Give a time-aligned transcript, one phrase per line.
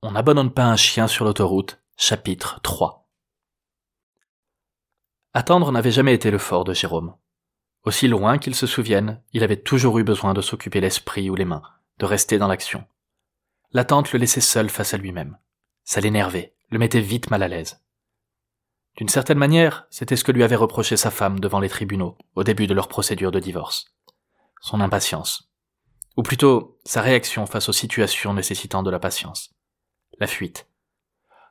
[0.00, 3.08] On n'abandonne pas un chien sur l'autoroute, chapitre 3.
[5.34, 7.16] Attendre n'avait jamais été le fort de Jérôme.
[7.82, 11.44] Aussi loin qu'il se souvienne, il avait toujours eu besoin de s'occuper l'esprit ou les
[11.44, 11.64] mains,
[11.98, 12.86] de rester dans l'action.
[13.72, 15.36] L'attente le laissait seul face à lui-même.
[15.82, 17.82] Ça l'énervait, le mettait vite mal à l'aise.
[18.98, 22.44] D'une certaine manière, c'était ce que lui avait reproché sa femme devant les tribunaux, au
[22.44, 23.86] début de leur procédure de divorce.
[24.60, 25.50] Son impatience.
[26.16, 29.57] Ou plutôt, sa réaction face aux situations nécessitant de la patience
[30.20, 30.68] la fuite.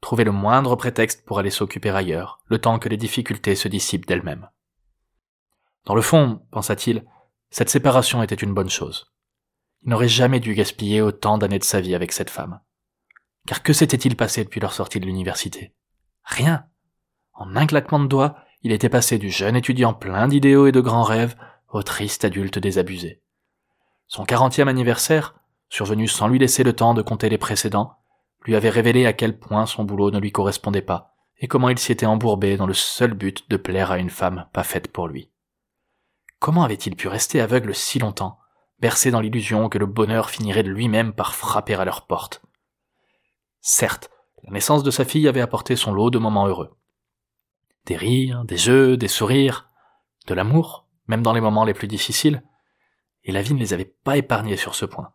[0.00, 4.06] Trouver le moindre prétexte pour aller s'occuper ailleurs, le temps que les difficultés se dissipent
[4.06, 4.48] d'elles-mêmes.
[5.84, 7.04] Dans le fond, pensa-t-il,
[7.50, 9.12] cette séparation était une bonne chose.
[9.82, 12.60] Il n'aurait jamais dû gaspiller autant d'années de sa vie avec cette femme.
[13.46, 15.74] Car que s'était-il passé depuis leur sortie de l'université?
[16.24, 16.66] Rien.
[17.34, 20.80] En un claquement de doigts, il était passé du jeune étudiant plein d'idéaux et de
[20.80, 21.36] grands rêves
[21.68, 23.20] au triste adulte désabusé.
[24.06, 25.34] Son quarantième anniversaire,
[25.68, 27.98] survenu sans lui laisser le temps de compter les précédents,
[28.44, 31.78] lui avait révélé à quel point son boulot ne lui correspondait pas, et comment il
[31.78, 35.08] s'y était embourbé dans le seul but de plaire à une femme pas faite pour
[35.08, 35.30] lui.
[36.38, 38.38] Comment avait-il pu rester aveugle si longtemps,
[38.80, 42.42] bercé dans l'illusion que le bonheur finirait de lui-même par frapper à leur porte?
[43.60, 44.10] Certes,
[44.42, 46.76] la naissance de sa fille avait apporté son lot de moments heureux.
[47.86, 49.68] Des rires, des jeux, des sourires,
[50.26, 52.42] de l'amour, même dans les moments les plus difficiles,
[53.24, 55.12] et la vie ne les avait pas épargnés sur ce point.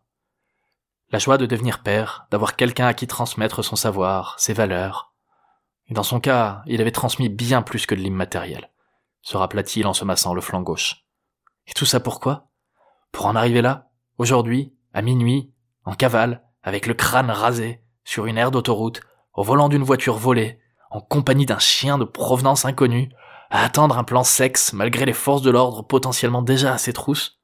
[1.10, 5.14] La joie de devenir père, d'avoir quelqu'un à qui transmettre son savoir, ses valeurs.
[5.86, 8.70] Et dans son cas, il avait transmis bien plus que de l'immatériel,
[9.22, 11.06] se rappela-t-il en se massant le flanc gauche.
[11.66, 12.48] Et tout ça pourquoi?
[13.10, 15.50] Pour en arriver là, aujourd'hui, à minuit,
[15.86, 19.00] en cavale, avec le crâne rasé, sur une aire d'autoroute,
[19.32, 23.10] au volant d'une voiture volée, en compagnie d'un chien de provenance inconnue,
[23.48, 27.37] à attendre un plan sexe malgré les forces de l'ordre potentiellement déjà à ses trousses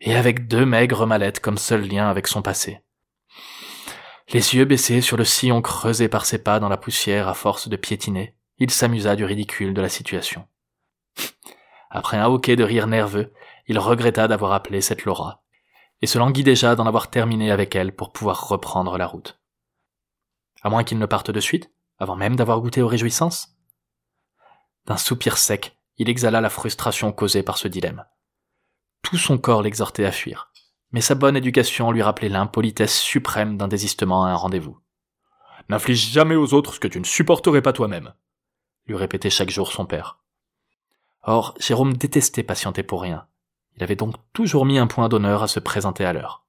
[0.00, 2.80] et avec deux maigres mallettes comme seul lien avec son passé.
[4.32, 7.68] Les yeux baissés sur le sillon creusé par ses pas dans la poussière à force
[7.68, 10.46] de piétiner, il s'amusa du ridicule de la situation.
[11.90, 13.32] Après un hoquet de rire nerveux,
[13.66, 15.42] il regretta d'avoir appelé cette Laura,
[16.02, 19.40] et se languit déjà d'en avoir terminé avec elle pour pouvoir reprendre la route.
[20.62, 23.56] À moins qu'il ne parte de suite, avant même d'avoir goûté aux réjouissances
[24.86, 28.04] D'un soupir sec, il exhala la frustration causée par ce dilemme.
[29.02, 30.50] Tout son corps l'exhortait à fuir,
[30.92, 34.78] mais sa bonne éducation lui rappelait l'impolitesse suprême d'un désistement à un rendez-vous.
[35.68, 38.14] N'inflige jamais aux autres ce que tu ne supporterais pas toi-même,
[38.86, 40.18] lui répétait chaque jour son père.
[41.22, 43.26] Or, Jérôme détestait patienter pour rien.
[43.76, 46.46] Il avait donc toujours mis un point d'honneur à se présenter à l'heure.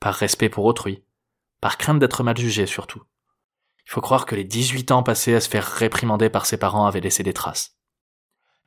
[0.00, 1.02] Par respect pour autrui,
[1.60, 3.02] par crainte d'être mal jugé surtout.
[3.86, 6.86] Il faut croire que les dix-huit ans passés à se faire réprimander par ses parents
[6.86, 7.76] avaient laissé des traces.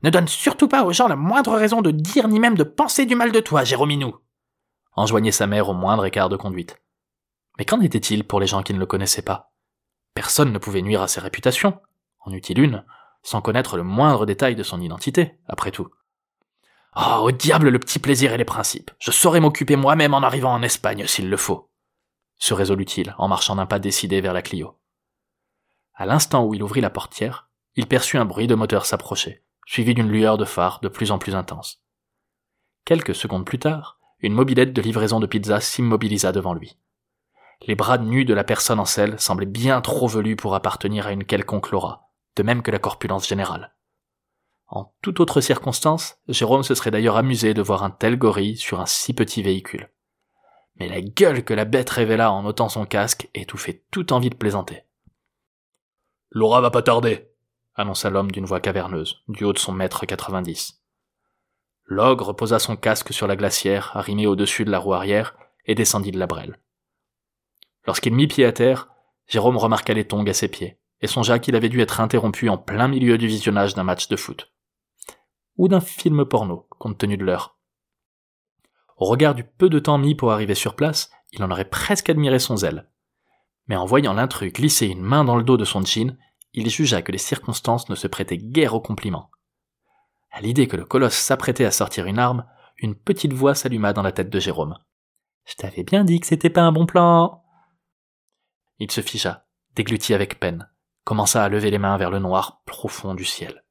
[0.04, 3.06] Ne donne surtout pas aux gens la moindre raison de dire ni même de penser
[3.06, 4.18] du mal de toi, Jérominou.
[4.94, 6.82] Enjoignait sa mère au moindre écart de conduite.
[7.58, 9.54] Mais qu'en était-il pour les gens qui ne le connaissaient pas?
[10.14, 11.80] Personne ne pouvait nuire à ses réputations,
[12.20, 12.84] en eût-il une,
[13.24, 15.90] sans connaître le moindre détail de son identité, après tout.
[16.96, 18.92] Oh, au diable le petit plaisir et les principes.
[19.00, 21.70] Je saurai m'occuper moi-même en arrivant en Espagne s'il le faut.
[22.38, 24.80] Se résolut-il en marchant d'un pas décidé vers la Clio.
[25.94, 29.94] À l'instant où il ouvrit la portière, il perçut un bruit de moteur s'approcher suivi
[29.94, 31.84] d'une lueur de phare de plus en plus intense.
[32.86, 36.78] Quelques secondes plus tard, une mobilette de livraison de pizza s'immobilisa devant lui.
[37.62, 41.12] Les bras nus de la personne en selle semblaient bien trop velus pour appartenir à
[41.12, 43.76] une quelconque Laura, de même que la corpulence générale.
[44.68, 48.80] En toute autre circonstance, Jérôme se serait d'ailleurs amusé de voir un tel gorille sur
[48.80, 49.92] un si petit véhicule.
[50.78, 54.36] Mais la gueule que la bête révéla en ôtant son casque étouffait toute envie de
[54.36, 54.84] plaisanter.
[56.32, 57.32] Laura va pas tarder,
[57.76, 60.82] annonça l'homme d'une voix caverneuse, du haut de son mètre quatre-vingt-dix.
[61.86, 66.12] L'ogre posa son casque sur la glacière, arrimé au-dessus de la roue arrière, et descendit
[66.12, 66.60] de la brelle.
[67.86, 68.90] Lorsqu'il mit pied à terre,
[69.28, 72.58] Jérôme remarqua les tongs à ses pieds, et songea qu'il avait dû être interrompu en
[72.58, 74.52] plein milieu du visionnage d'un match de foot.
[75.58, 77.58] Ou d'un film porno, compte tenu de l'heure.
[78.98, 82.10] Au regard du peu de temps mis pour arriver sur place, il en aurait presque
[82.10, 82.90] admiré son zèle.
[83.68, 86.18] Mais en voyant l'intrus glisser une main dans le dos de son jean,
[86.56, 89.30] il jugea que les circonstances ne se prêtaient guère au compliment.
[90.32, 92.46] À l'idée que le colosse s'apprêtait à sortir une arme,
[92.78, 94.78] une petite voix s'alluma dans la tête de Jérôme.
[95.46, 97.44] Je t'avais bien dit que c'était pas un bon plan.
[98.80, 100.70] Il se figea, déglutit avec peine,
[101.04, 103.64] commença à lever les mains vers le noir profond du ciel.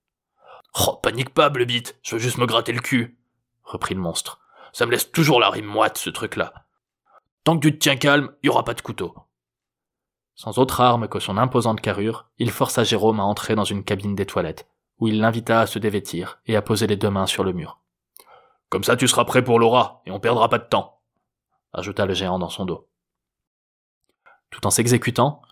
[0.87, 3.19] Oh, panique pas, Blebite, je veux juste me gratter le cul,
[3.63, 4.41] reprit le monstre.
[4.73, 6.53] Ça me laisse toujours la rime moite, ce truc-là.
[7.45, 9.15] Tant que tu te tiens calme, y aura pas de couteau.
[10.35, 14.15] Sans autre arme que son imposante carrure, il força Jérôme à entrer dans une cabine
[14.15, 17.45] des toilettes, où il l'invita à se dévêtir et à poser les deux mains sur
[17.45, 17.79] le mur.
[18.69, 21.01] Comme ça tu seras prêt pour Laura, et on perdra pas de temps,
[21.73, 22.89] ajouta le géant dans son dos.
[24.51, 25.43] Tout en s'exécutant,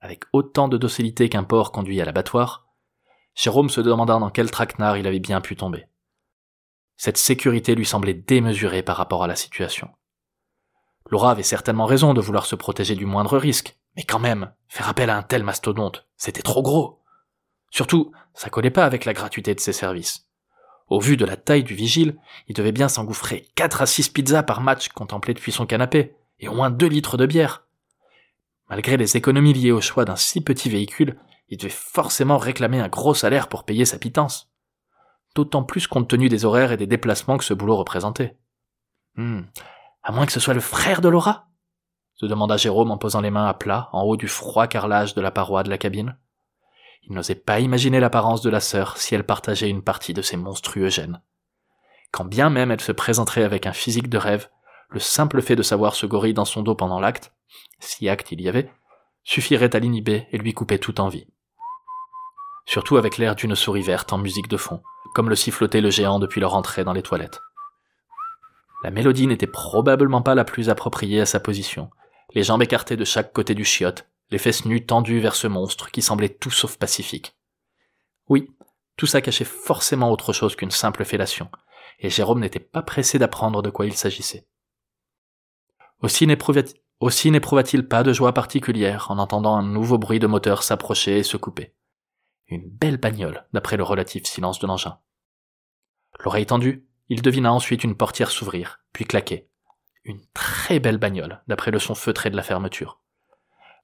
[0.00, 2.66] avec autant de docilité qu'un porc conduit à l'abattoir,
[3.34, 5.86] Jérôme se demanda dans quel traquenard il avait bien pu tomber.
[6.96, 9.90] Cette sécurité lui semblait démesurée par rapport à la situation.
[11.10, 14.88] Laura avait certainement raison de vouloir se protéger du moindre risque, mais quand même, faire
[14.88, 17.02] appel à un tel mastodonte, c'était trop gros.
[17.70, 20.26] Surtout, ça collait pas avec la gratuité de ses services.
[20.88, 22.16] Au vu de la taille du vigile,
[22.48, 26.48] il devait bien s'engouffrer 4 à 6 pizzas par match contemplé depuis son canapé, et
[26.48, 27.66] au moins 2 litres de bière.
[28.70, 31.18] Malgré les économies liées au choix d'un si petit véhicule,
[31.50, 34.50] il devait forcément réclamer un gros salaire pour payer sa pitance.
[35.34, 38.38] D'autant plus compte tenu des horaires et des déplacements que ce boulot représentait.
[39.16, 39.42] Hmm.
[40.02, 41.49] À moins que ce soit le frère de Laura?
[42.20, 45.22] Se demanda Jérôme en posant les mains à plat en haut du froid carrelage de
[45.22, 46.18] la paroi de la cabine.
[47.04, 50.36] Il n'osait pas imaginer l'apparence de la sœur si elle partageait une partie de ces
[50.36, 51.22] monstrueux gènes.
[52.12, 54.50] Quand bien même elle se présenterait avec un physique de rêve,
[54.90, 57.32] le simple fait de savoir ce gorille dans son dos pendant l'acte,
[57.78, 58.70] si acte il y avait,
[59.24, 61.26] suffirait à l'inhiber et lui couper toute envie.
[62.66, 64.82] Surtout avec l'air d'une souris verte en musique de fond,
[65.14, 67.40] comme le sifflotait le géant depuis leur entrée dans les toilettes.
[68.84, 71.90] La mélodie n'était probablement pas la plus appropriée à sa position,
[72.32, 75.90] les jambes écartées de chaque côté du chiotte, les fesses nues tendues vers ce monstre
[75.90, 77.36] qui semblait tout sauf pacifique.
[78.28, 78.50] Oui,
[78.96, 81.50] tout ça cachait forcément autre chose qu'une simple fellation,
[81.98, 84.46] et Jérôme n'était pas pressé d'apprendre de quoi il s'agissait.
[86.00, 91.22] Aussi n'éprouva-t-il pas de joie particulière en entendant un nouveau bruit de moteur s'approcher et
[91.22, 91.74] se couper.
[92.46, 94.98] Une belle bagnole, d'après le relatif silence de l'engin.
[96.20, 99.49] L'oreille tendue, il devina ensuite une portière s'ouvrir, puis claquer,
[100.04, 103.00] une très belle bagnole, d'après le son feutré de la fermeture.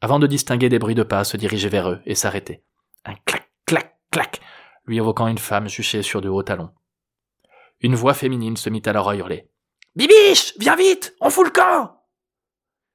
[0.00, 2.64] Avant de distinguer des bruits de pas, se dirigeait vers eux et s'arrêtait.
[3.04, 4.40] Un clac, clac, clac,
[4.84, 6.70] lui évoquant une femme juchée sur de hauts talons.
[7.80, 9.48] Une voix féminine se mit alors à hurler.
[9.94, 11.96] Bibiche, viens vite, on fout le camp!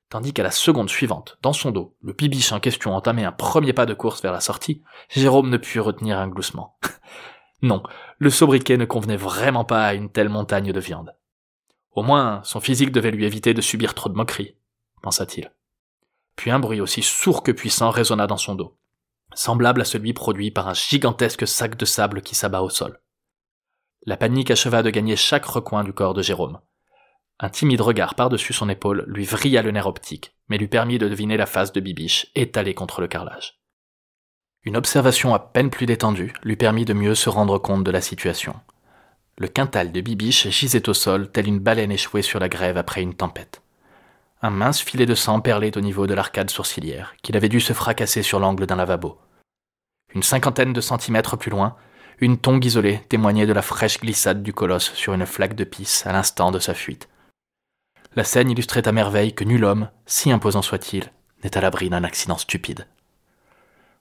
[0.09, 3.71] Tandis qu'à la seconde suivante, dans son dos, le bibiche en question entamait un premier
[3.71, 6.77] pas de course vers la sortie, Jérôme ne put retenir un gloussement.
[7.61, 7.81] non,
[8.17, 11.15] le sobriquet ne convenait vraiment pas à une telle montagne de viande.
[11.91, 14.55] Au moins, son physique devait lui éviter de subir trop de moqueries,
[15.01, 15.51] pensa-t-il.
[16.35, 18.77] Puis un bruit aussi sourd que puissant résonna dans son dos,
[19.33, 22.99] semblable à celui produit par un gigantesque sac de sable qui s'abat au sol.
[24.05, 26.59] La panique acheva de gagner chaque recoin du corps de Jérôme.
[27.39, 31.09] Un timide regard par-dessus son épaule lui vrilla le nerf optique, mais lui permit de
[31.09, 33.59] deviner la face de Bibiche étalée contre le carrelage.
[34.63, 38.01] Une observation à peine plus détendue lui permit de mieux se rendre compte de la
[38.01, 38.55] situation.
[39.41, 43.01] Le quintal de Bibiche gisait au sol, tel une baleine échouée sur la grève après
[43.01, 43.63] une tempête.
[44.43, 47.73] Un mince filet de sang perlait au niveau de l'arcade sourcilière, qu'il avait dû se
[47.73, 49.17] fracasser sur l'angle d'un lavabo.
[50.13, 51.75] Une cinquantaine de centimètres plus loin,
[52.19, 56.05] une tongue isolée témoignait de la fraîche glissade du colosse sur une flaque de pisse
[56.05, 57.09] à l'instant de sa fuite.
[58.15, 61.11] La scène illustrait à merveille que nul homme, si imposant soit-il,
[61.43, 62.85] n'est à l'abri d'un accident stupide.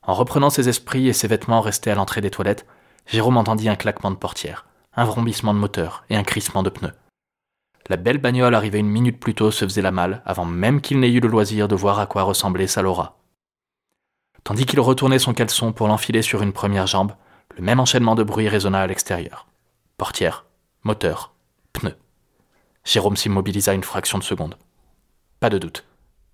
[0.03, 2.67] En reprenant ses esprits et ses vêtements restés à l'entrée des toilettes,
[3.07, 4.67] Jérôme entendit un claquement de portière
[4.97, 6.95] un vrombissement de moteur et un crissement de pneus.
[7.89, 11.01] La belle bagnole arrivée une minute plus tôt se faisait la malle avant même qu'il
[11.01, 13.19] n'ait eu le loisir de voir à quoi ressemblait sa Laura.
[14.45, 17.13] Tandis qu'il retournait son caleçon pour l'enfiler sur une première jambe,
[17.57, 19.47] le même enchaînement de bruit résonna à l'extérieur.
[19.97, 20.45] Portière,
[20.85, 21.33] moteur,
[21.73, 21.97] pneus.
[22.85, 24.57] Jérôme s'immobilisa une fraction de seconde.
[25.41, 25.85] Pas de doute.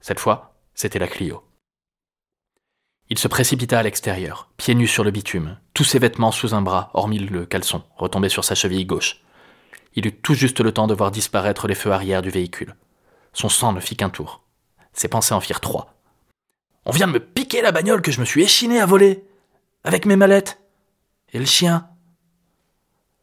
[0.00, 1.45] Cette fois, c'était la Clio.
[3.08, 6.62] Il se précipita à l'extérieur, pieds nus sur le bitume, tous ses vêtements sous un
[6.62, 9.22] bras, hormis le caleçon, retombé sur sa cheville gauche.
[9.94, 12.74] Il eut tout juste le temps de voir disparaître les feux arrière du véhicule.
[13.32, 14.42] Son sang ne fit qu'un tour.
[14.92, 15.94] Ses pensées en firent trois.
[16.84, 19.24] On vient de me piquer la bagnole que je me suis échiné à voler
[19.84, 20.58] Avec mes mallettes
[21.32, 21.88] Et le chien?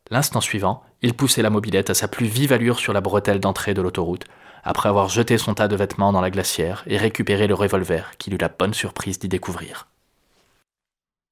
[0.09, 3.73] L'instant suivant, il poussait la mobilette à sa plus vive allure sur la bretelle d'entrée
[3.73, 4.25] de l'autoroute,
[4.63, 8.33] après avoir jeté son tas de vêtements dans la glacière et récupéré le revolver qu'il
[8.33, 9.87] eut la bonne surprise d'y découvrir.